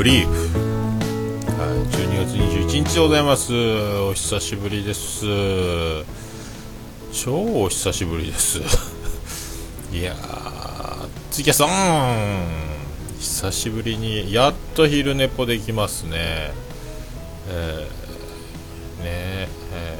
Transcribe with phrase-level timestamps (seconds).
[0.00, 0.32] ブリーフ、
[1.60, 3.52] はい、12月21日でございます。
[3.52, 5.26] お久しぶりです。
[7.12, 8.60] 超お久しぶりです。
[9.92, 12.46] いやーツイキャスオン
[13.18, 16.54] 久しぶりにやっと昼寝ぽできますね。
[17.50, 19.98] えー、ねえ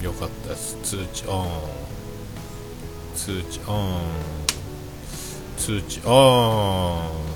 [0.00, 0.78] ー、よかったです。
[0.82, 1.46] 通知オン
[3.14, 4.00] 通知オン
[5.58, 7.29] 通知オン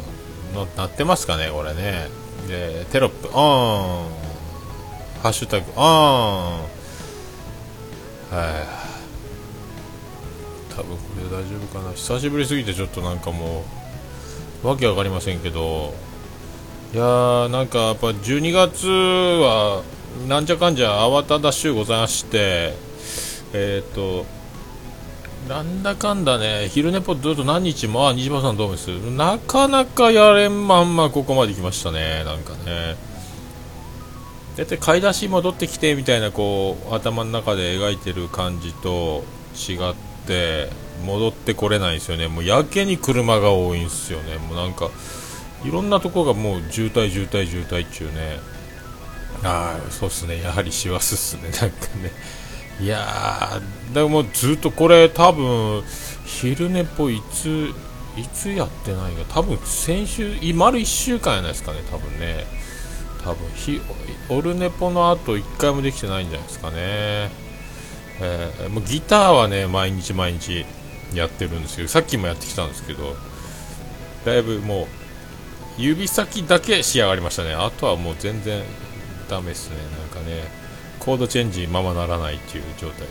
[0.54, 2.08] のなってますかねこれね。
[2.48, 3.28] でテロップ。
[3.28, 3.34] オン
[5.22, 5.66] ハッシュタグ。
[5.76, 6.66] オンは
[8.30, 8.84] い。
[10.74, 11.92] 多分これで大丈夫かな。
[11.92, 13.64] 久しぶりすぎてちょっとなんかも
[14.62, 15.94] うわけわかりませんけど。
[16.92, 19.82] いやーなんかやっぱ12月は
[20.28, 22.74] なんじゃかんじゃ慌ただしゅうございまして。
[23.52, 24.26] えっ、ー、と
[25.48, 32.96] なんだかんだね、昼寝ぽずっと何日も、あ、西島さんどうもですなかなかやれんまんまここまで来ましたね、なんかね。
[34.56, 39.94] だって買い出し戻ってきてみたいな、こう、頭の中で描いてる感じと違っ
[40.26, 40.70] て、
[41.04, 42.28] 戻ってこれないんですよね。
[42.28, 44.36] もうやけに車が多いんですよね。
[44.36, 44.90] もうなんか、
[45.64, 48.40] いろんなとこがもう渋滞、渋滞、渋滞中ね。
[49.42, 50.40] ああ、そうっすね。
[50.40, 51.50] やはり師走っすね。
[51.50, 52.12] なんかね。
[52.80, 55.82] いやー、でもずっとこれ、多分
[56.24, 57.70] 昼寝っぽいつ、
[58.16, 62.46] いつやってないか、多分先週、丸1週間やないですかね、多分ね、
[63.22, 63.80] 多分ひ
[64.28, 70.66] オルネポの後1回もできてないんじゃないですかね、えー、もうギターはね、毎日毎日
[71.14, 73.16] やってるんですけど、さっきもやってきたんですけど、
[74.24, 74.86] だいぶもう、
[75.76, 78.62] 指先だけ仕上がりましたね、あとはもう全然
[79.28, 80.63] ダメですね、なんかね。
[81.04, 83.06] コードチェンジままならないっていう状態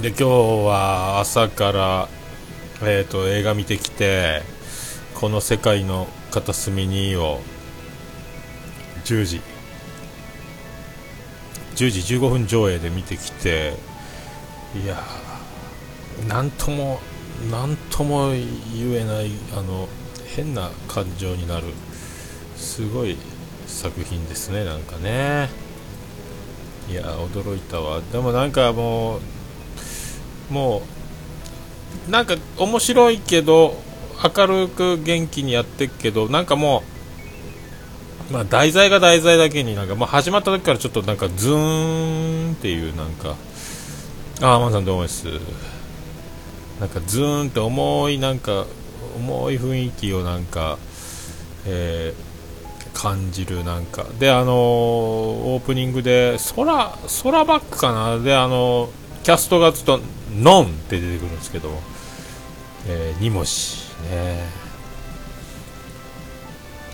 [0.00, 0.02] で。
[0.02, 0.24] で今日
[0.66, 2.08] は朝から、
[2.82, 4.42] えーと、映画見てきて
[5.14, 7.40] 「この世界の片隅に」を
[9.04, 9.40] 10時。
[11.74, 13.74] 10時15分上映で見てきて
[14.74, 15.02] いや
[16.28, 17.00] なんとも
[17.50, 19.88] なんとも言えないあの
[20.36, 21.66] 変な感情になる
[22.56, 23.16] すごい
[23.72, 25.48] 作品ですねなんかね。
[26.90, 28.00] いや驚いたわ。
[28.12, 30.82] でもなんかもうも
[32.08, 33.76] うなんか面白いけど
[34.36, 36.82] 明るく元気にやってっけどなんかも
[38.30, 43.36] うまあ題材が題材だけになんかもう始まった時からちょっとなんかズーンっていうなんか
[44.42, 45.26] ああマンさんどうもです？
[46.80, 48.66] なんかズーンって重いなんか
[49.16, 50.78] 重い雰囲気をなんか
[51.66, 52.31] えー
[52.94, 54.04] 感じるなんか。
[54.18, 56.64] であのオープニングで空
[57.22, 58.18] 空バックかな？
[58.18, 58.90] であの
[59.22, 60.00] キャストがずっと
[60.34, 61.70] 「ノン」って出てくるんですけど、
[62.86, 63.76] えー、2文字
[64.10, 64.62] ね。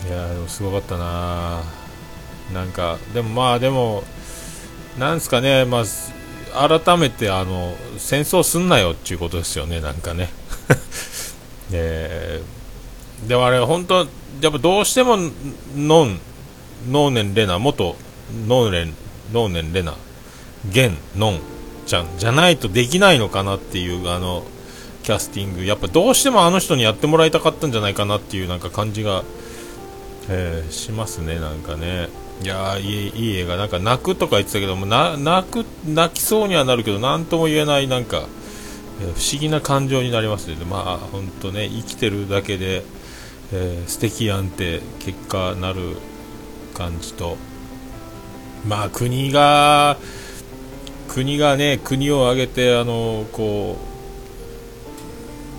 [0.08, 1.60] いやでもすごかったな
[2.54, 4.04] なんかでもまあでも
[4.98, 5.64] なんすかね。
[5.64, 5.84] まあ
[6.52, 10.30] 改めてあの戦争すんなよっていうことですよねなんかね。
[11.72, 12.57] えー、
[13.26, 14.06] でもあれ本当
[14.40, 15.16] やっぱどうしても
[15.76, 16.20] ノン、
[16.90, 17.96] ノーネンレナ、元
[18.46, 18.94] ノーネン、
[19.32, 19.94] ノーネンレナ、
[20.70, 21.40] 現ノン
[21.86, 24.44] ちゃんじゃないとできないのかなっていうあの
[25.02, 29.24] キャスティング、やっぱどうしてもあの人にやってもらいたかったんじゃないかなっていうなんか感じが、
[30.28, 32.08] えー、しますね、なんかね。
[32.40, 38.28] いやいいいい映画、なんか泣くとか言ってたけども泣く泣きそうにはなるけど、なんとも言えない、なんか、
[38.98, 42.84] 不思議な感情になりますね、まあ本当ね、生きてるだけで、
[43.52, 45.96] えー、素敵やんって結果なる
[46.74, 47.36] 感じと
[48.66, 49.96] まあ国が
[51.08, 53.78] 国がね国を挙げてあのこ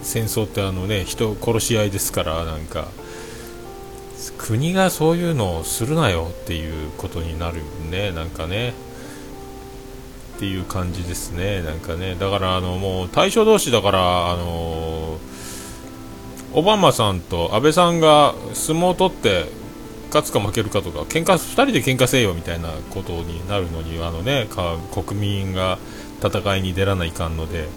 [0.01, 2.87] う戦争ってあのね人殺し合いですからなんか
[4.37, 8.73] 国がそういうのをするなよっていうことになるねなんかね。
[10.37, 12.15] っていう感じですねなんかね。
[12.15, 15.08] だからあのもう対象同士だからあの
[16.53, 19.45] オバマさんと安倍さんが相撲を取って
[20.07, 25.77] 勝つか負けるかとか喧嘩2人で喧嘩せよみたいなことになるのにあの、ね、か国民が
[26.23, 27.67] 戦いに出らないかんので、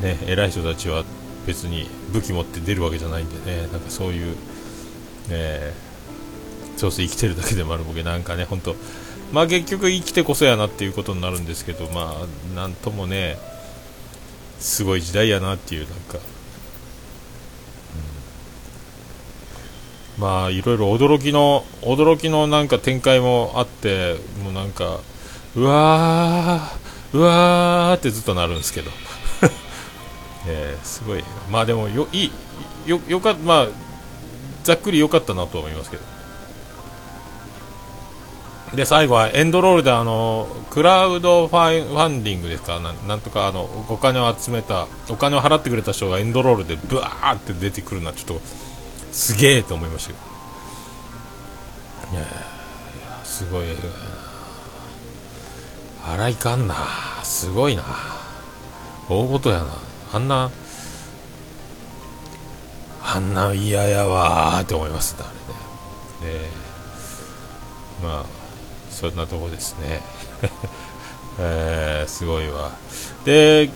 [0.00, 1.04] ね、偉い人たちは
[1.46, 4.36] 別に武器持って出るわけじゃないんでねなんかそういう、
[5.28, 5.72] ね、
[6.76, 8.74] そう生きてるだけで丸ボケなんかね本当
[9.32, 13.36] まあ結局生きてこそやなっていうことになるんですけどまあなんともね
[14.58, 16.18] すごい時代やなっていうなんか
[20.18, 25.00] まあいろいろ驚きの驚きのなんか展開もあってもうなんか
[25.54, 28.90] うわーうわーってずっとなるんですけど、
[30.48, 31.24] えー、すごい。
[31.50, 32.32] まあでもよいい
[32.86, 33.66] よよかまあ
[34.64, 36.02] ざっくり良かったなと思いますけど。
[38.74, 42.80] で最後はエンドロールであのクラウドファイファンディングですか？
[42.80, 48.40] ななんとかあのお金を集めたお金を払ってくれた人がエンドロールでブワーって出てくるのはちょっと
[49.16, 50.18] すげえと思いましたけ
[52.12, 52.26] どいや
[53.24, 53.66] すごい。
[56.04, 56.74] 洗いかんな。
[57.24, 57.82] すごいな。
[59.08, 59.66] 大事やな。
[60.12, 60.50] あんな
[63.02, 65.32] あんな嫌やわーって思いますねあ
[66.26, 66.38] れね。
[66.38, 66.46] で
[68.02, 68.26] まあ
[68.90, 70.02] そんなとこですね。
[71.40, 72.70] えー、すごいわ。
[73.24, 73.70] で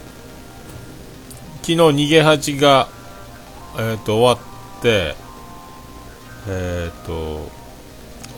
[1.62, 2.88] 昨日逃げ恥が、
[3.78, 4.46] えーと、終わ
[4.78, 5.16] って
[6.48, 7.50] えっ、と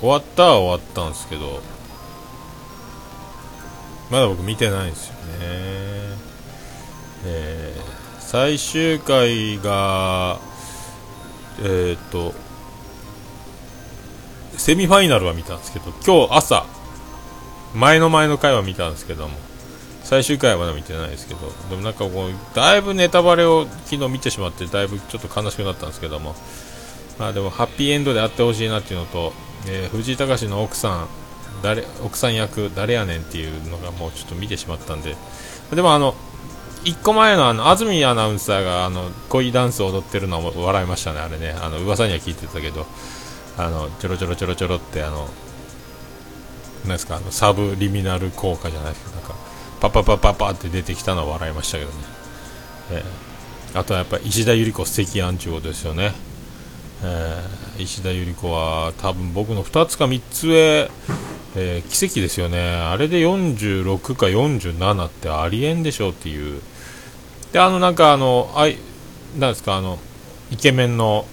[0.01, 1.63] 終わったは終わったんですけど
[4.11, 5.21] まだ僕見てないんですよね。
[7.25, 10.39] えー、最終回が
[11.63, 12.35] えっ、と
[14.63, 16.67] セミファイナルは見たんですけど、今日朝、
[17.75, 19.37] 前の前の回は見たんですけども、
[20.05, 26.37] 最終回はまだ見てないですけど、でもなんかこう、だいぶネタバレを昨日見てしまって、だいぶちょっと悲しくなったんですけども、
[27.19, 29.32] まあでもハッピーエンドであってほしいなっていうのと、
[29.69, 31.09] えー、藤井隆の奥さん、
[31.62, 35.17] 誰、奥さん役、誰やねんっていうのがもうちょっと見てしまったんで、
[35.75, 36.14] でもあの、
[36.85, 42.87] 1個前のあの安住アナウンサーがあの恋ダンスを踊ってるのを笑いましたね、あれね、あの噂には聞いてたけど、
[43.56, 45.29] あのちょろちょろちょろちょろってあの
[46.85, 49.35] なんですかあのサブリミナル効果じゃないですかなんか
[49.81, 51.97] パパパパパって出てきたのは笑いましたけどね、
[52.93, 56.12] えー、あとはやっぱ石田ゆり子素敵やんちゅうことですよね、
[57.05, 60.91] えー、石田ゆり子は多分僕の2つか3つ上、
[61.57, 62.61] えー、奇跡ですよね。
[62.61, 66.61] あれで46か47ってありえんでしょうっていう。
[67.53, 68.79] であのなんかあのあい
[69.39, 69.99] なんですかあの
[70.51, 71.27] イケメンの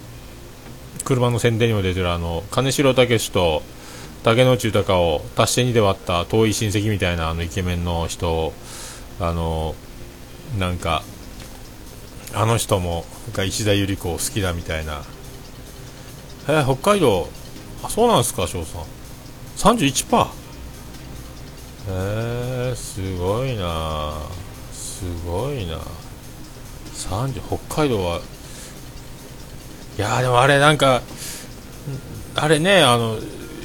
[1.05, 3.61] 車の宣伝にも出てるあの金城武と
[4.23, 8.53] 竹野内豊を足して2で割った遠い親戚みたいなあのイケメンの人
[9.19, 9.75] あの
[10.57, 11.03] なんか
[12.33, 15.03] あの人もが石田ゆり子を好きだみたいな。
[16.49, 17.29] えー、北海道。
[17.83, 18.81] あそうなんですか翔さん。
[19.55, 20.27] 31%
[21.91, 24.13] えー、すごいな。
[24.73, 25.77] すごいな。
[26.91, 28.19] 30北海道は。
[29.97, 31.01] いやでもあれなんか
[32.33, 33.17] あれねあの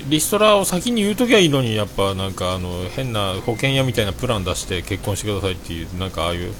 [0.09, 6.53] リストラを先に言うときはいいのにやっぱなんかあの変な保険屋みたいなプラン出して結婚してくださいっていうなんかああいう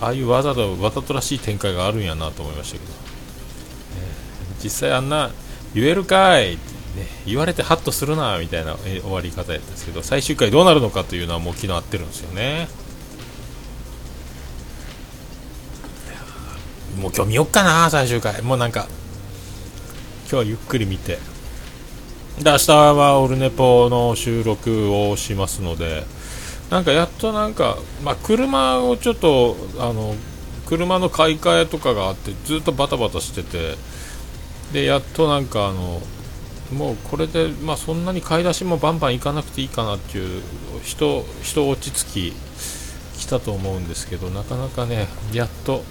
[0.00, 2.96] ああいうわざとわざとらしい展開があるんやなと思いましたけど、ね、
[4.62, 5.30] 実際あんな
[5.74, 12.68] 言えるかいって、ね、言われてハッとするなみたいな終わり方やったんですけど最終回どうなるのかというのはもう昨日会ってるんですよね。
[17.00, 18.42] もう今日見よっかな最終回。
[18.42, 18.88] もうなんか
[20.22, 21.18] 今日はゆっくり見て。
[22.42, 26.04] で明日はオルネポの収録をしますので
[26.70, 30.14] なんかやっとなんか、まあ、車をちょっとあの
[30.66, 33.76] 車の買い替えとかがあってずっとバタバタしてて
[34.72, 36.00] でやっとなんかあの
[36.72, 40.42] もうこれで、まあ、そんなに買い出しもバンバン行かなくていいかなっていう
[40.84, 42.32] 人人落ち着き
[43.18, 45.82] 来たと思うんですけどなかなかねやっと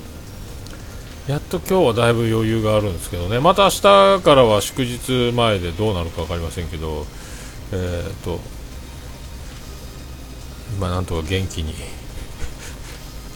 [1.30, 7.06] やっと今日はだいぶ余裕があるんですけどね、また明日からは祝日前でどうなるか分かりませんけど、
[7.72, 8.40] えーと、
[10.80, 11.76] ま、なんとか元気に。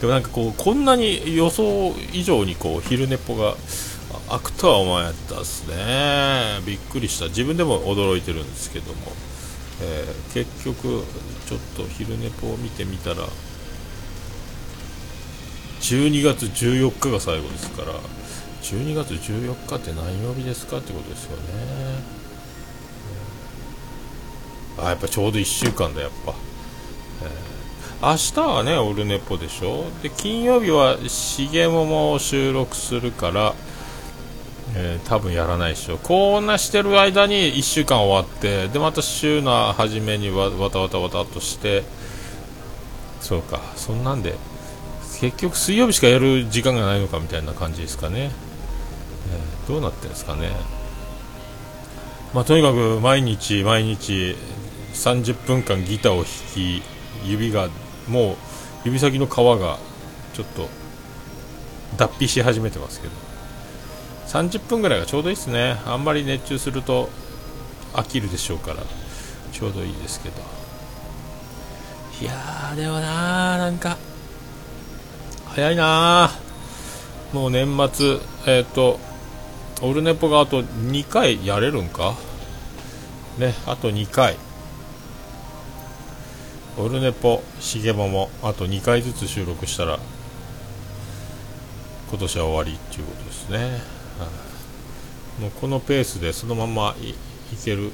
[0.02, 3.54] でもなんかこう、こんなに予想以上にこう昼寝っぽが
[4.30, 9.12] 開くとは思わなかったですね、びっくりした、自分でも驚いてるんですけども、
[9.82, 11.04] えー、結局、
[11.48, 13.28] ちょっと昼寝ぽを見てみたら、
[15.82, 17.94] 12月14日が最後ですから
[18.62, 21.44] 12月14日って何曜日ですかってことですよね、
[24.80, 26.34] あやっぱちょうど1週間だやっぱ、
[27.24, 28.16] えー、明
[28.46, 29.84] 日はねオルネポでしょ。
[30.02, 33.54] で金曜日は重桃も収録するから
[34.76, 35.98] えー、多分やらないでしょ。
[35.98, 41.84] こんなしてる間に1週間終わってでまた週の初めにわわたわたわたとして
[43.22, 43.62] そうか。
[43.76, 44.36] そんなんで
[45.20, 48.32] 結局水曜日しかやる時間がないのかみたいな感じですかね、
[49.32, 50.50] えー、どうなってるんですかね、
[52.34, 54.36] まあ、とにかく毎日毎日
[54.94, 56.82] 30分間ギターを弾き
[57.26, 57.70] 指が
[58.10, 58.36] もう
[58.84, 59.78] 指先の皮が
[60.34, 60.68] ちょっと
[61.96, 63.33] 脱皮し始めてますけど。
[64.34, 65.78] 30分ぐらいがちょうどいいですね。
[65.86, 67.08] あんまり熱中すると
[67.94, 68.78] 飽きるでしょうから。
[69.52, 70.42] ちょうどいいですけど。
[72.20, 73.96] いやーでもなーなんか。
[75.50, 76.32] 早いな
[77.32, 79.00] もう年末えっ、ー、と
[79.84, 82.16] オルネポがあと2回やれるんか？
[83.38, 84.36] ねあと2回。
[86.80, 90.00] オルネポしげももあと2回ずつ収録したら
[92.10, 93.80] 今年は終わりっていうことですね、
[95.40, 97.16] もうこのペースでそのままいい
[97.64, 97.92] ける。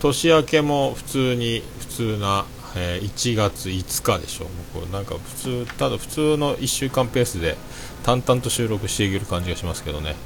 [0.00, 2.44] 年明けも普通に普通な、
[2.74, 4.46] えー、1月5日でしょ
[4.80, 4.92] う。
[4.92, 7.56] なんか普通ただ普通の1週間ペースで
[8.02, 10.16] 淡々と収録していける感じがしますけどね、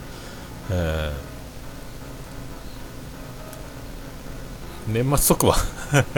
[0.70, 5.56] えー、年末特番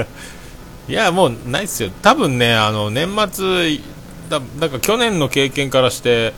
[0.88, 1.90] いやもうないっすよ。
[2.02, 3.80] 多分ねあの年末
[4.28, 6.32] だなんか去年の経験からして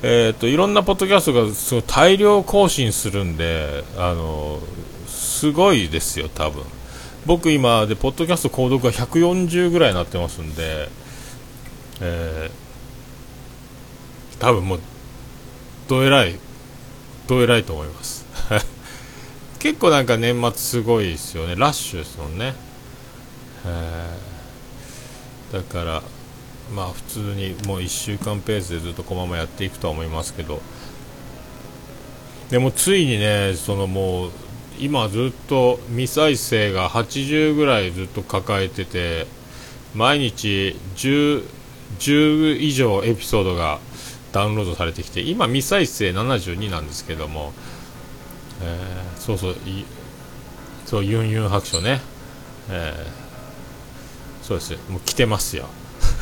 [0.00, 4.60] えーと、いろんなポッドキャストがすごい大量更新するんであの
[5.08, 6.62] すごいですよ、多分。
[7.26, 10.88] 僕今でポッドキャスト購読が140ぐらいになってますんで、
[12.00, 14.80] えー、多分もう
[15.88, 16.38] どえらい
[17.26, 18.24] どえらいと思います。
[19.58, 21.56] 結構なんか年末すごいですよね。
[21.56, 22.54] ラッシュですもんね、
[23.66, 26.02] えー、だから
[26.74, 30.60] まあ普通にもう1週間ペースでずっとこのままやっていくとは思いますけど。
[32.50, 34.30] でもついにねそのもう
[34.78, 39.26] 今ずっと未再生が80ぐらいずっと抱えてて
[39.94, 41.44] 毎日 10,
[41.98, 43.80] 10以上エピソードが
[44.32, 47.52] ダウンロードされてきて今未再生72なんですけども、
[48.62, 49.56] えー、そうそう
[50.86, 52.00] そうユンユン白書ね、
[52.70, 54.72] えー、そうです。
[54.90, 55.66] もう来てますよ。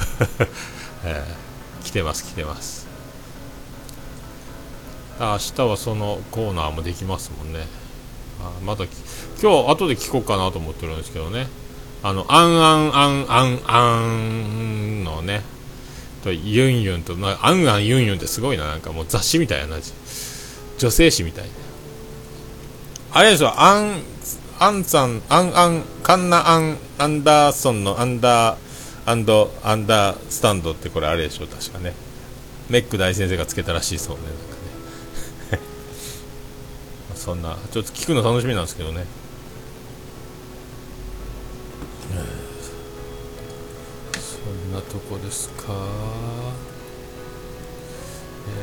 [1.05, 2.87] えー、来てます来てます。
[5.19, 7.67] 明日はそのコーナーもできますもんね。
[8.41, 11.49] あまた今日後で聞こうかなと思ってるんですけどね。
[12.03, 15.43] あのあんあんあんあんあんのね
[16.23, 18.67] とユンユンとあんあんユンユンってすごいな。
[18.67, 19.76] なんかもう雑誌みたいな
[20.79, 21.45] 女性誌みたい。
[21.45, 21.50] な
[23.12, 23.55] あれですよ。
[23.57, 24.03] アン
[24.59, 28.65] アンさんアンアンカンナアンアンダーソンのアンダー
[29.06, 31.94] アンドアンダースタンドってこれあれでしょ確かね。
[32.68, 35.62] メック大先生がつけたらしいそうねなんかね。
[37.14, 39.06] そんなちょっと聞くの楽しみなんですけどね。
[44.18, 45.72] そんなとこですか。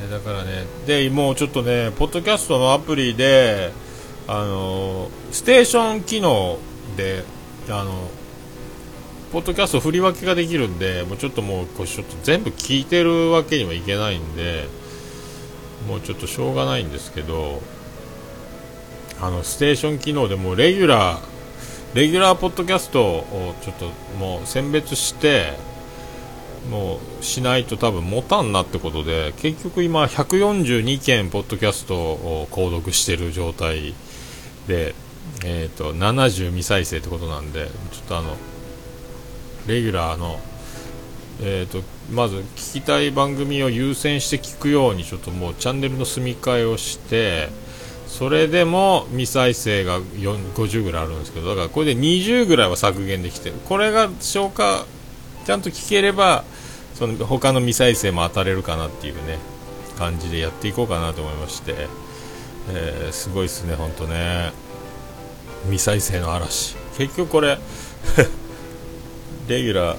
[0.03, 3.71] えー、だからねでもうちょっとねポッドキャストのアプリで
[4.27, 6.57] あのステーション機能
[6.95, 7.23] で
[7.69, 8.09] あの
[9.33, 14.67] ポッドキャスト振り分けができるんで、もうちょっともうこうちょっと全部聞いてるわけにはいけないんで、
[15.87, 17.59] もうちょっとしょうがないんですけど、
[19.19, 21.21] あのステーション機能でもレギュラー、
[21.95, 23.87] レギュラーポッドキャストをちょっと
[24.19, 25.53] もう選別して、
[26.69, 33.95] もうしないと多分持たんなってことで、結局今142件ポッドキャストを購読してる状態
[34.67, 34.93] で、
[35.43, 38.37] えっ、ー、と、70未再生ってことなんで、ちょっとあの、
[39.67, 40.39] レギュラーの、
[41.41, 47.49] えーと、まず聞きたい番組を優先して聞くようにちょっともうチャンネルの住み替えをして
[48.07, 53.55] それでも未再生が50ぐらいあるんですけどだからこれで20ぐらいは削減できてる。
[53.67, 54.85] これが消化
[55.45, 56.43] ちゃんと聞ければ
[56.93, 59.39] その他の未再生も当たれるかなっていうね
[59.97, 61.87] 感じでやっていこうかなと思いまして、
[62.69, 64.51] えー、すごいですね、本当ね。
[65.65, 66.75] 未再生の嵐。
[66.97, 67.57] 結局これ
[69.47, 69.97] レギュラー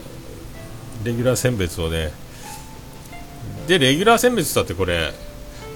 [1.05, 2.13] レギュラー選別をね。
[3.67, 5.13] でレギュラー選別だってこれ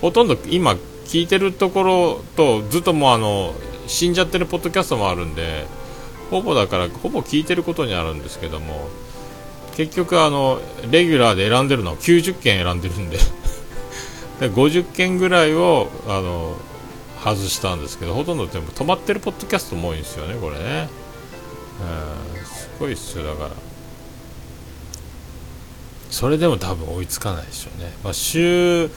[0.00, 0.72] ほとんど今
[1.06, 3.54] 聞いてるところとずっともうあの
[3.87, 5.66] 死んじゃってるポッドキャストもあるんで
[6.30, 8.88] ほぼだからほぼ聞いてることになるんですけども
[9.75, 10.60] 結局あの
[10.90, 13.18] レギュラーで選んでるのは90件選んでるんで。
[14.40, 16.56] で50件ぐらいをあの
[17.22, 20.88] 外したんですけどほとんど全部止まってるポッドキャストも多いんですよねこれね、
[22.78, 23.50] ごいっすよだから。
[26.11, 28.88] それでも多分追いつかないでしょうね、まあ、週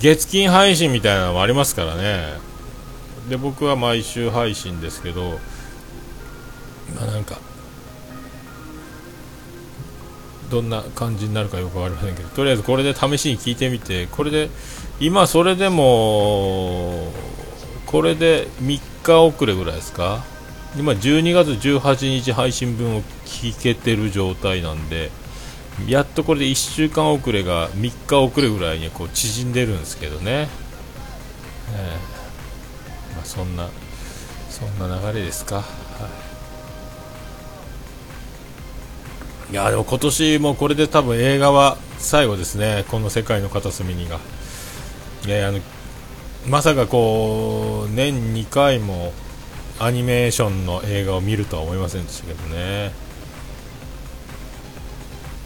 [0.00, 2.54] 月金配信みたいなのもありますからね。
[3.28, 5.38] で僕は毎週配信ですけど
[6.94, 7.38] まあなんか
[10.50, 14.50] どんな感じになるかよく分かりませんけどとりあえずこれで試しに聞いてみてこれで
[15.00, 17.10] 今それでも
[17.86, 20.22] これで3日遅れぐらいですか
[20.76, 25.10] 今12月18日配信分を聞けてる状態なんで
[25.86, 30.48] やっとこれで1週間遅れが3日遅れぐらいにこう縮んでるんですけどね、
[31.72, 33.68] えーまあ、そんな
[34.50, 35.62] そんな流れですか、は
[39.50, 42.84] い、いやでも今年もこれで多分映画は最後ですね。
[42.88, 44.20] この世界の片隅にが、
[45.26, 45.60] いやあの
[46.46, 49.12] まさかこう年2回も
[49.78, 52.92] アニメーションの映画を見るとは思いませんでしたけどね。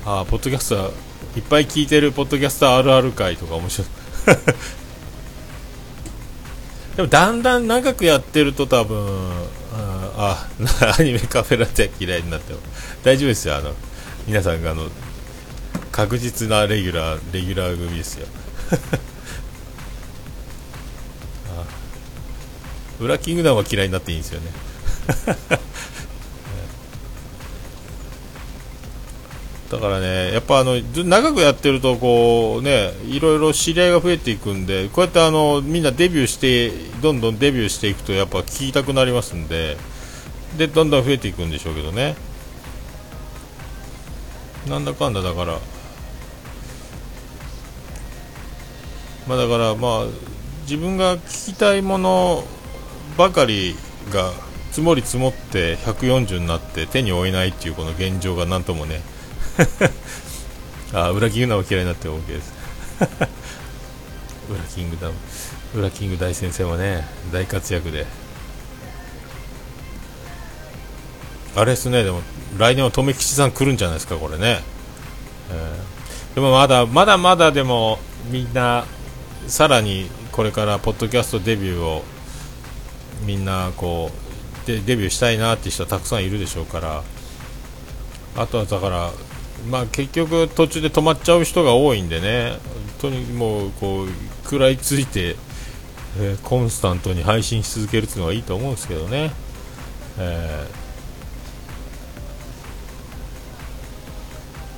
[0.04, 0.90] ああポッドキャスター
[1.37, 3.88] いっぱい聞いてるポッドキャスターあるある会とか面白い。
[6.97, 9.30] でもだんだん長くやってると多分
[9.73, 10.49] ああ
[10.99, 12.58] アニメカフェラテ嫌いになっても。
[13.04, 13.75] 大丈夫ですよあの
[14.26, 14.88] 皆さんがあの
[15.92, 18.26] 確実なレギュラーレギュラー組ですよ。
[23.00, 24.50] ウラキングダムは嫌いになっていいんですよね
[29.70, 36.70] だからね、やっぱあの長くやってるとこうね、いろいろ知り合いが増えていくんで、こうやってあのみんなデビューして、
[37.02, 39.76] どんどんデビューしていくとやっぱ聞きたくなりますんで、
[40.56, 42.16] でどんどん増えていくんでしょうけどね。
[44.66, 45.58] なんだかんだだから、
[49.26, 50.06] まあだからまあ
[50.62, 52.44] 自分が聞きたいもの
[53.18, 53.75] ばかり
[54.12, 54.32] が
[54.70, 59.00] 積もり積もって140になって手に負えないっていうこの現状がなんともね
[60.94, 62.52] あ 裏キングダム嫌いになって OK です。
[64.48, 65.14] 裏キングダム
[65.75, 68.06] 裏キング大先生もね大活躍で。
[71.56, 72.22] あれですねでも
[72.56, 74.62] 来年は留吉さん来るんじゃないですかこれね、
[75.50, 77.98] えー、でもまだまだまだでも
[78.30, 78.84] みんな
[79.48, 82.04] さらにこれからポッドキャストデビューを
[83.22, 84.10] みんなこ
[84.64, 87.02] うでデビューしたいなって人はたくさんいるでしょうから。
[88.37, 89.10] あとはだから
[89.68, 92.58] まあ、結局途中で止まっちゃう人が多いんでね。
[93.00, 94.08] 本当にもうこう
[94.44, 95.37] 食らいついて、
[96.18, 99.32] えー、コンスタントに配信し続けるっていうのがいいと思うんですけどね、
[100.18, 100.66] え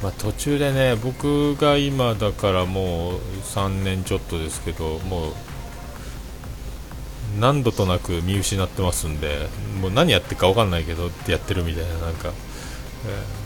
[0.01, 5.33] ー、まあ、途中でね僕が今だからもう3年ちょっとですけどもう
[7.39, 9.49] 何度となく見失ってますんで
[9.81, 13.41] もう何やってるか分かんないけどってやってるみたいななんか、えー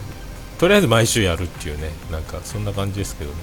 [0.59, 3.37] とりあえず毎週やるっていうねなんかそんな感じですけどね。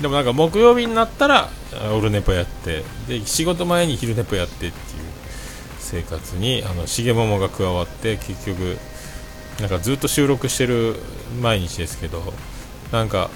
[0.00, 1.50] でもなんか木曜日になったら
[1.92, 4.72] オルネポやってで仕事前に昼ネポやってっていう
[5.80, 8.78] 生活にあの重桃が加わって結局
[9.60, 10.94] なんかずっと収録してる
[11.42, 12.32] 毎日ですけど
[12.92, 13.28] なんか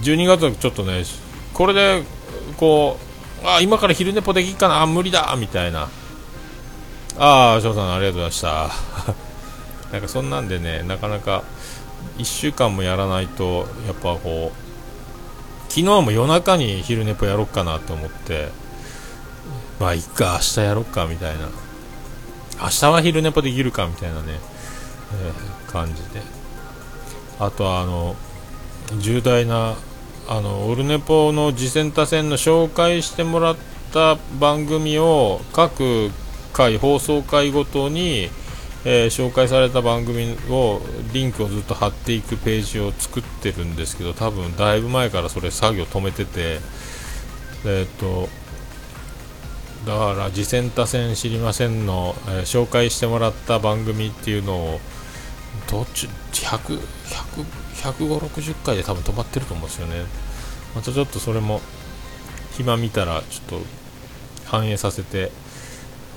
[0.00, 1.02] 12月はちょっとね
[1.52, 2.02] これで
[2.56, 3.07] こう
[3.44, 4.82] あ今から昼寝ぽできっかな。
[4.82, 5.34] あ無理だ。
[5.38, 5.88] みたいな。
[7.18, 8.70] ああ翔さんありがとうございました。
[9.92, 11.42] なんかそんなんでねなかなか
[12.18, 18.50] 1週間もやらないとやっぱこう昨日も夜中に昼寝ぽやろうかなと思って
[19.80, 21.48] まあいっか明日やろうかみたいな。
[22.60, 24.40] 明日は昼寝ぽできるかみたいなね、
[25.14, 26.22] えー、感じで。
[27.38, 28.16] あとはあの
[28.98, 29.76] 重大な
[30.28, 33.56] あのオルネポの次戦多戦の紹介してもらっ
[33.92, 36.10] た番組を各
[36.52, 38.28] 回放送回ごとに
[38.84, 40.80] えー、紹介された番組を
[41.12, 46.58] リンクをずっと貼っていくページを作ってるんですけど多分だいぶ前からそれ作業止めてて
[47.66, 48.28] えっ、と
[49.84, 54.80] だから次戦多戦知りませんの、えー、紹介してもらった番組っていうのを
[55.66, 56.80] 途中100、100、
[57.92, 60.04] 150、60回で多分止まってると思うんですよね。
[60.74, 61.60] またちょっとそれも
[62.52, 63.66] 暇見たらちょっと
[64.46, 65.30] 反映させて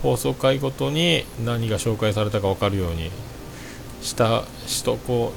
[0.02, 3.12] 放送回ごとに何が紹介されたか分かるように
[4.02, 5.34] したしとこ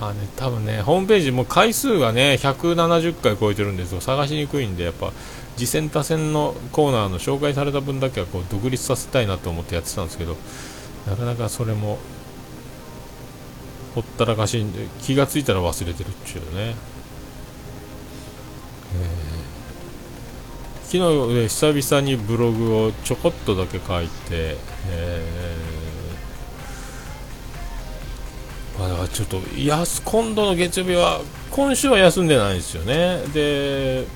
[0.00, 5.12] うあね多分ねホームページも回数がね170回超えてるんですよ探しにくいんでやっぱ
[5.56, 10.36] 次戦多戦のコーナーの紹介された分だけはこう独立させたいなと思ってやってたんですけど
[11.06, 11.98] なかなかそれも
[13.94, 16.74] ほったらかしんで気がついたら忘れてるっちゅうね、
[18.96, 19.34] えー
[20.94, 24.56] 昨日、久々にブログをちょこっとだけ書いて、
[24.88, 33.24] えー、まあ、だからちょっとやす今度の月曜日は今週は休んでないんですよね。
[33.32, 34.06] で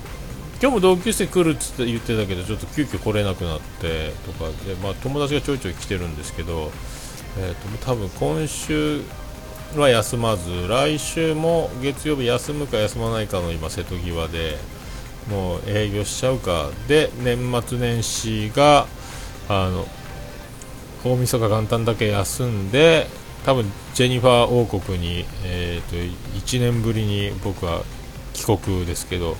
[0.61, 6.71] 今日も同級生来るっつって言ってたけどちょっと急遽来れなくなってとかで、まあ、友達がちょいちょい来てるんですけど、
[7.37, 9.01] えーと、多分今週
[9.75, 14.79] は休まず来週も月曜日休むか休まないかの今瀬戸際で。
[15.29, 18.87] もう営業しちゃうかで年末年始が
[19.47, 19.85] あの
[21.03, 23.07] 大晦日元旦だけ休んで
[23.45, 27.83] 多分ジェニファー王国に、えーと、1年ぶりに僕は
[28.33, 29.37] 帰国ですけど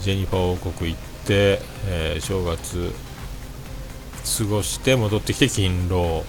[0.00, 2.92] ジェニファー王国行って、えー、正月
[4.38, 6.24] 過ごして戻ってきて勤労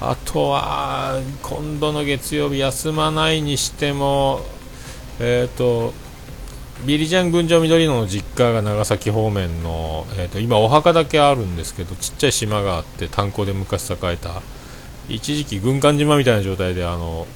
[0.00, 4.40] あとは今度の月曜日休まないにしても
[5.18, 5.92] えっ、ー、と
[6.86, 14.42] ビリジャン群青緑野の実家が長崎方面の、えーと、今お墓だけあるんですけどちっちゃい島があって炭鉱で昔栄えた
[15.08, 17.26] 一時期軍艦島みたいな状態であの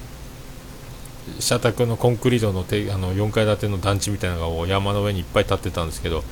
[1.39, 6.23] 社宅のコンクリートのてあの4階建ての団地みたいなのが山の上にいっぱい建ってたんですけど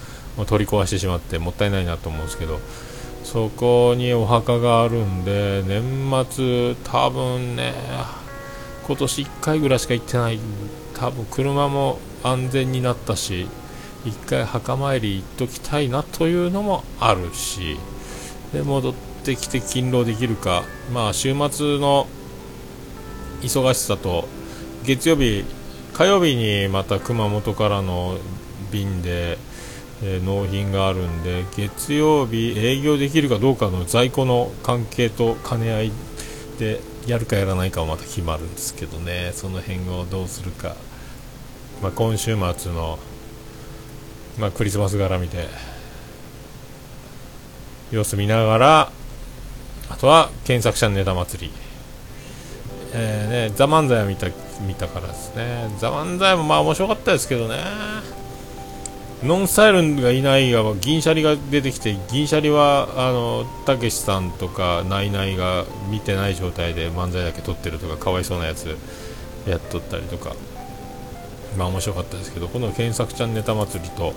[0.48, 2.60] 取り壊してしまってもったいないなと思うんですけど
[3.32, 5.82] そこにお墓があるんで年
[6.30, 7.74] 末多分ね
[8.86, 10.40] 今年1回ぐらいしか行ってない。
[10.96, 13.48] 多分車も安全になったし
[14.04, 17.78] 1回墓参り行っときたいなというのもあるし
[18.52, 20.64] で戻ってきて勤労できるか。
[20.94, 22.08] まあ週末の
[23.42, 24.28] 忙しさと
[24.84, 25.46] 月曜日
[25.94, 28.18] 火曜日にまた熊本からの
[28.72, 29.38] 便で、
[30.04, 35.92] えー、納品があるんで月曜日営業できるかどうかの在庫の関係と兼ね合い
[36.58, 39.32] でやるかやらないかはまた決まるんですけどね。
[39.34, 40.76] その辺をどうするか、
[41.82, 43.00] まあ、今週末の、
[44.40, 45.48] まあ、クリスマス絡みで
[47.92, 48.92] 様子見ながら
[49.90, 51.54] あとは検索者のネタ祭り。
[52.94, 54.28] えーね、ザ・漫才を見た
[54.68, 55.74] 見たからですね。
[55.80, 57.56] ザ・漫才もまあ面白かったですけどね。
[59.24, 68.76] ノンスタイルがいないが銀シャリが出てきて銀シャリはあのたけしさんとかナイナイが見てない状態で漫才だけ撮ってるとかかわいそうなやつ
[69.48, 70.36] やっとったりとか。
[71.58, 74.14] まあ面白かったですけどこの検索ちゃんネタ祭りと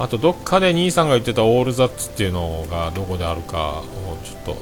[0.00, 4.56] あとどっかで兄さんが言ってたオールザッツっていうのがどこであるかをちょっと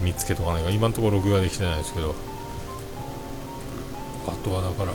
[0.00, 0.70] 見つけとかないか。
[0.70, 2.14] 今のところ録画できてないですけど。
[4.26, 4.92] あとはだから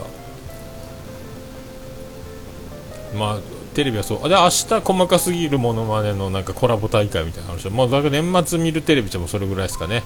[3.16, 3.40] まあ
[3.74, 4.30] テレビはそう。
[4.30, 10.04] で明日細かすぎるものまねのなんかコラボ大会みたいな話まあだから年末見るテレビじゃもそれぐらいですかね。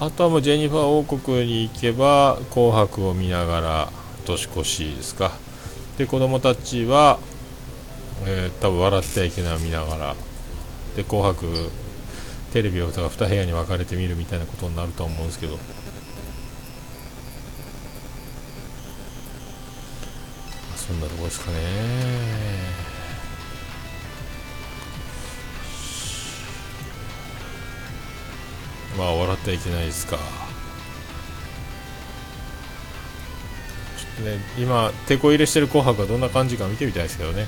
[0.00, 3.92] あとはもうジェニファー王国に行けば紅白を見ながら
[4.26, 5.32] 年越しですか。
[5.96, 7.18] で子供たちは、
[8.26, 10.14] えー、多分笑ってはいけないを見ながら。
[10.96, 11.70] で紅白
[12.52, 15.58] テレビを2部屋に分かれて見るみたいなことになると思うんですけど。
[20.88, 21.58] そんなとこですかね。
[28.96, 30.16] まあ笑ってはいけないですか。
[30.16, 30.22] ちょ
[34.14, 37.46] っとね今手こ入れしてる紅白はどんな感じか見てみたいですけどね。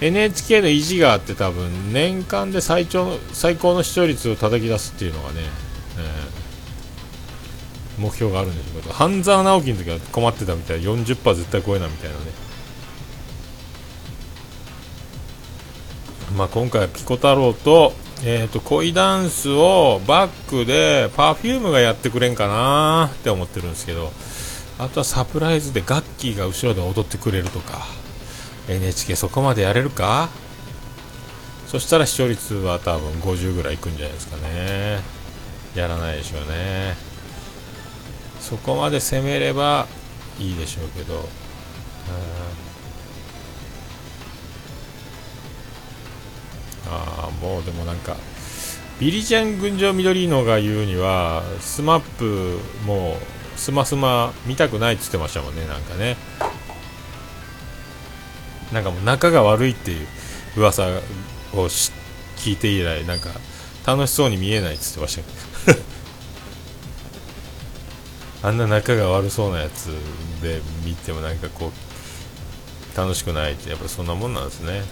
[0.00, 5.40] NHK の意地があって多分年間で最長最高の視聴率を叩き出すっていうのがね、
[8.00, 12.24] 目標があるんでしょうけど半沢直樹の時は困ってたみたい40%絶対超えなみたいなね。
[16.36, 24.12] まあ今回はピコ太郎とえーと、恋ダンスをバックで Perfume がやってくれんかなって思ってるんですけど
[24.78, 27.78] あとはサプライズでガッキーが後ろで踊ってくれるとか
[28.68, 30.28] NHK そこまでやれるか？
[31.66, 35.00] そしたら視聴率は多分50ぐらいいくんじゃないですかね。
[35.74, 36.96] やらないでしょうね。
[38.50, 39.86] そこまで攻めれば
[40.40, 41.28] いいでしょうけど。
[46.92, 48.16] ああもうでもなんか
[48.98, 56.16] ビリジャン群青緑のが言うには SMAP もうスマスマ見たくないって言ってましたもんねなんかね。
[58.72, 60.06] なんかもう仲が悪いっていう
[60.56, 60.90] 噂を
[62.36, 63.30] 聞いて以来なんか
[63.86, 65.49] 楽しそうに見えないって言ってましたけど。
[68.42, 69.86] あんな仲が悪そうなやつ
[70.42, 71.72] で見てもなんかこ
[72.94, 74.82] う楽しくないってやっぱそんなもんなんですね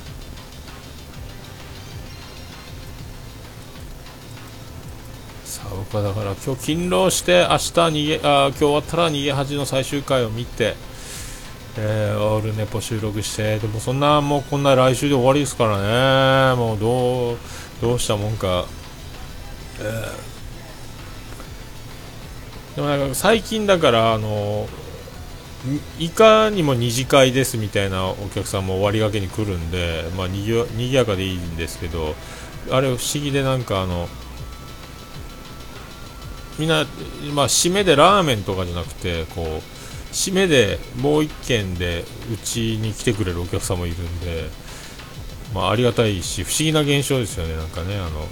[5.44, 10.74] さあ僕はだから今日勤労して明日逃げあ今日終わったら逃げ恥の最終回を見て
[11.80, 17.38] えー、オールネポ収録して、でもそんなもうこんな来週で終わりですからね、もうどう、
[17.80, 18.66] どうしたもんか。
[19.78, 20.27] えー、
[22.78, 24.68] でもなんか最近だから、あの、
[25.98, 32.14] いかにも二次会ですみたいなお客さんも終わりがけに来るんで、まあ、にぎにぎやかでいいんですけど、
[32.70, 34.08] あれ不思議でなんかあの、
[36.56, 36.86] みんな、
[37.34, 44.50] まあ、締めでラーメンとかじゃなくて、こう、締めでもう1軒でうちに来てくれるお客様いるんで、
[45.52, 47.56] まあ、ありがたいし不思議な現象ですよね。
[47.56, 48.28] なんかねあの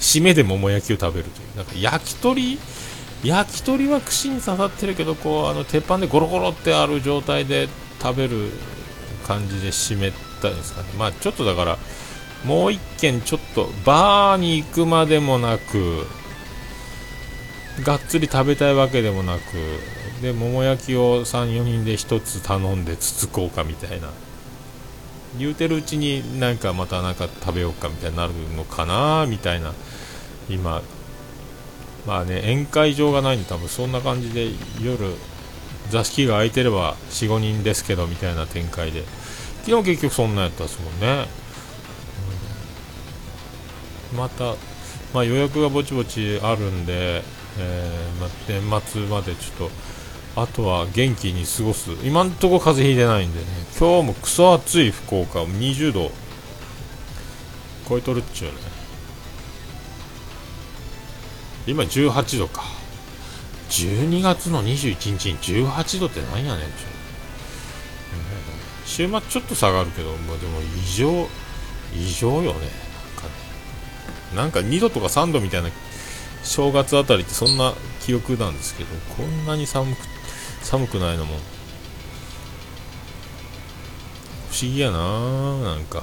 [0.00, 1.56] 締めで桃焼きを食べるという。
[1.56, 2.58] なんか焼き鳥
[3.24, 7.68] 焼き鳥は串に刺さってるけどこうあの鉄板でゴロゴロってある状態で
[8.00, 8.50] 食べる
[9.26, 10.88] 感じで締めたんですかね。
[10.96, 11.78] まあちょっとだから
[12.44, 16.06] もう1軒ちょっとバーに行くまでもなく
[17.82, 19.40] がっつり食べたいわけでもなく
[20.22, 24.10] で桃焼きを34人で1つ頼んでつつこうかみたいな。
[25.38, 29.74] 言うてるうちになんかまたなんか食べようかみたいになるのかなみたいな。
[30.48, 30.82] 今
[32.06, 34.48] まあね宴会場がないんで多分そんな感じで
[34.82, 35.14] 夜
[35.90, 39.04] 座敷が空いてれば45人ですけどみたいな展開で。
[39.68, 41.26] 昨日結局そんなやったですもんね、
[44.16, 44.54] また、
[45.12, 47.22] まあ、予約がぼちぼちあるんで、
[47.58, 51.90] えー、まあ、年末までちょっとあとは元気に過ごす。
[52.02, 53.46] 今んとこ風邪ひいてないんでね。
[53.78, 55.42] 今日もクソ暑い福岡。
[55.42, 56.12] 20度
[57.86, 58.77] 超えとるっちゅうね。
[61.68, 62.64] 今18度か。
[63.68, 71.28] 12月の21日に18度ってなんやねんちゅう、週末ちょっと下がるけど、まあ、でも異常
[71.94, 73.32] 異常よねなんかね。
[74.34, 75.68] なんか2度とか3度みたいな
[76.42, 79.98] 正月あたりってそんな記憶なんですけどこんなに寒く
[80.62, 81.34] 寒くないのも
[84.50, 84.98] 不思議やな
[85.60, 86.02] なんか。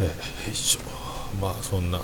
[0.00, 0.04] え
[0.44, 1.01] えよいしょ。
[1.40, 2.00] まあそんな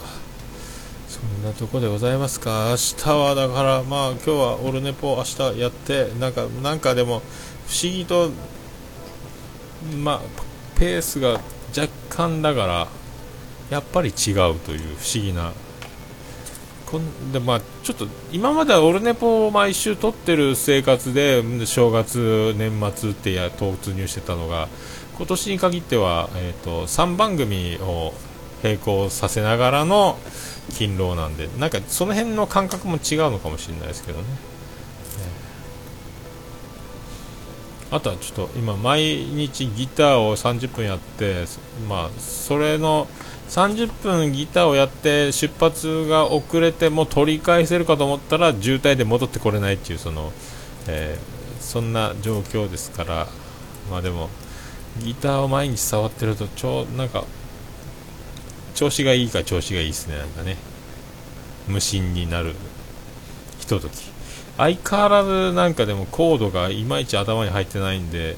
[1.09, 2.69] そんなとこでございますか。
[2.71, 7.23] 明日はだからまあ今日はオルネポ明日やってなんかなんかでも
[7.67, 8.31] 不思議と
[10.03, 10.21] まあ
[10.79, 11.41] ペースが
[11.77, 12.89] 若干だから
[13.71, 15.53] やっぱり違うという不思議な。
[16.87, 24.69] こんでまあちょっと今まではオルネポを毎週撮ってる生活で正月年末ってや突入してたのが
[25.19, 28.15] 今年に限っては、えーと3番組を
[28.63, 30.19] 並行させながらの
[30.71, 34.25] 勤労なんでなんかその辺の感覚も違うのかもしれないですけどね、
[37.91, 41.45] えー、あとはちょっと今毎日ギターを30分やって
[41.89, 43.07] まあそれの
[43.49, 50.33] 30分ギターをやって出発が遅れても取り返せるかと思ったら渋滞で戻ってこれないっていうその、
[50.87, 53.27] えー、そんな状況ですから。
[53.91, 54.29] まあでも
[54.99, 57.25] ギターを毎日触ってるとちょうなんか
[58.79, 60.57] 調子がいいか調子がいいですねなんかね。
[61.67, 62.55] 無心になる
[63.59, 64.09] ひととき。
[64.57, 68.37] 相変わらずなんかでもコードがいまいち頭に入ってないんで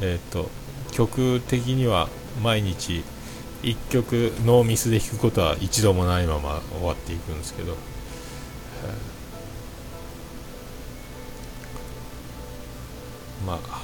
[0.00, 0.48] えっ、と
[0.92, 2.08] 曲的には
[2.42, 3.04] 毎日
[3.62, 7.76] 1曲ノーミスで弾くことは一度もないまま終わっていくんですけど、
[13.46, 13.82] まあ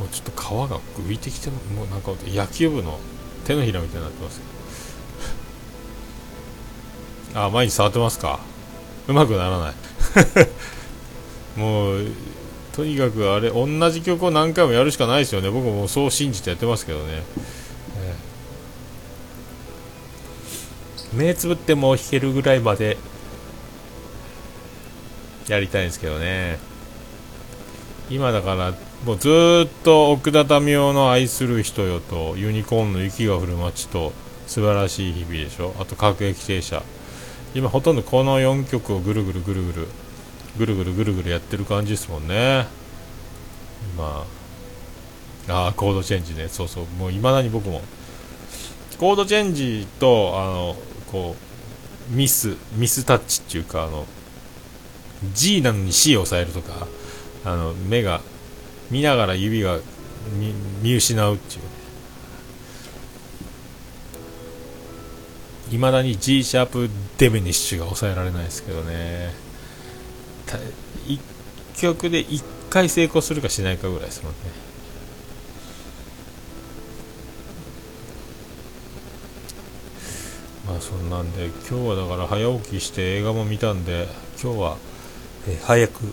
[0.00, 2.98] もうちょっと皮が浮いてきてもうなんか野球部の
[3.44, 4.44] 手のひらみたいになってますけ
[7.34, 7.44] ど。
[7.44, 8.40] あ毎日触ってますか。
[9.08, 9.74] うまくならない。
[11.58, 12.06] もう
[12.72, 15.50] とにかくあれ同じ曲を何回もやるしかないですよね。
[15.50, 17.22] 僕もそう信じてやってますけどね、
[21.12, 22.96] 目つぶっても弾けるぐらいまで
[25.48, 26.58] やりたいんですけどね。
[28.10, 28.74] 今だから
[29.04, 29.28] もうず
[29.66, 34.12] っと奥田民生の愛する人よと、ユニコーンの雪が降る街と、
[34.46, 35.74] 素晴らしい日々でしょ。
[35.80, 36.82] あと、各駅停車。
[37.54, 39.88] 今ほとんどこの4曲をぐるぐるぐるぐる、
[40.56, 42.66] ぐるぐるぐるぐるやってる感じですもんね。
[43.96, 44.24] ま
[45.48, 46.46] あ、ああ、コードチェンジね。
[46.48, 46.86] そうそう。
[46.98, 47.82] もういまだに僕も。
[48.98, 50.76] コードチェンジと、あの、
[51.10, 51.34] こ
[52.10, 54.06] う、ミス、ミスタッチっていうか、あの、
[55.34, 56.86] G なのに C を押さえるとか、
[57.44, 58.20] あの、目が
[58.92, 59.80] 見ながら指が
[60.82, 61.62] 見失うっていう。
[65.74, 69.32] いまだに G シャープデミニッシュが抑えられないですけどね。
[71.06, 71.18] 1
[71.80, 74.38] 曲で1回成功するかしないかぐらいですもんね。
[80.66, 84.06] まあそんなんで今日はだから早起きして映画も見たんで
[84.42, 84.76] 今日は
[85.64, 86.12] 早く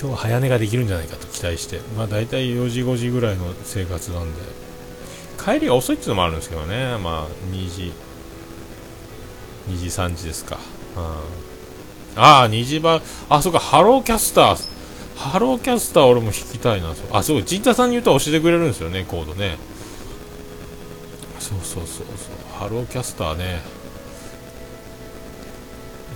[0.00, 4.40] 今日は早寝ができるんじゃないかと期待して、まあ、大体4時、5時ぐらいの生活なんで、
[5.44, 7.92] 帰りが遅いっていうのもあるんですけどね、まあ、2時、
[9.68, 10.60] 2時、3時ですか。
[10.96, 11.00] う
[12.20, 14.56] ん、ああ、2時ば、あ、そうか、ハローキャスター、
[15.16, 16.94] ハローキャスター俺も弾きたいな。
[17.10, 19.58] あ、そう、陣太さんに言うと教えてくれるんですよね、コードね。
[21.40, 22.06] そうそうそうそう、
[22.56, 23.62] ハローキャスターね。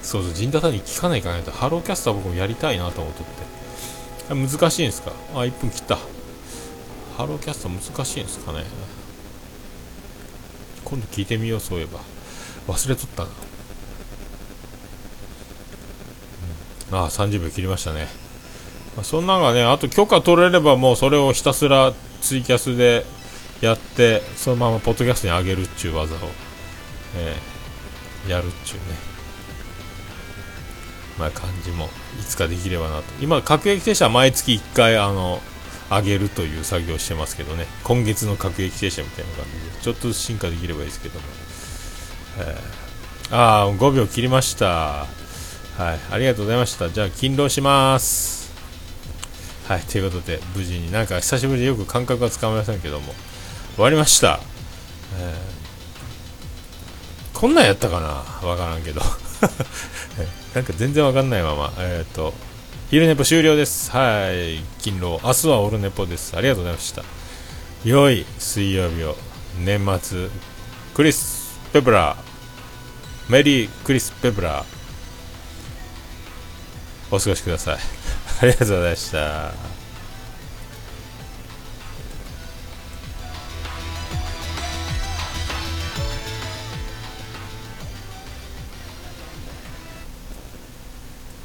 [0.04, 3.41] そうそう、陣太さんに聞かないかないと、ハローキャスター僕もやりたいなと思って。
[4.28, 5.12] 難しいんですか？
[5.34, 5.96] あ、1分切った。
[7.16, 8.64] ハローキャスター難しいんですかね？
[10.84, 12.00] 今度聞いてみよう、そういえば。
[12.68, 13.28] 忘れとったな。
[16.90, 18.06] うん、ああ、30秒切りましたね。
[18.96, 23.04] まあ、そんなのがね、あと許可取れればもうそれをひたすらツイキャスで
[23.60, 26.18] やって、そのままポッドキャストに上げるっていう技を、
[27.16, 27.36] え
[28.30, 28.84] やるっちゅうね
[31.18, 31.88] まあ感じも
[32.20, 33.04] いつかできればなと。
[33.20, 35.40] 今各駅停車は毎月1回あの
[35.90, 37.66] 上げるという作業をしてますけどね。
[37.84, 39.82] 今月の各駅停車みたいな感じで。
[39.82, 41.26] ちょっと進化できればいいですけども、
[42.38, 44.66] えー、ああ5秒切りました。
[44.66, 45.06] は
[45.78, 46.00] い。
[46.10, 46.88] ありがとうございました。
[46.90, 48.52] じゃあ勤労します。
[49.66, 49.80] はい。
[49.80, 50.92] ということで無事に。
[50.92, 53.14] なんか久しぶりでよく感覚がつかめませんけども。
[53.74, 54.38] 終わりました、
[55.16, 58.46] えー、こんなんやったかな？
[58.46, 59.00] わからんけど。
[60.54, 62.32] なんか全然わかんないままえっ、と
[62.92, 63.90] 昼寝ぽ終了です。
[63.90, 64.62] はい。
[64.78, 65.18] 勤労。
[65.24, 66.36] 明日はオルネポです。
[66.36, 67.02] ありがとうございました。
[67.86, 69.16] 良い水曜日を。
[69.64, 70.28] 年末。
[70.92, 73.32] クリス・ペブラー。
[73.32, 74.66] メリー・クリス・ペブラー。
[77.10, 77.78] お過ごしください。
[78.42, 79.71] ありがとうございました。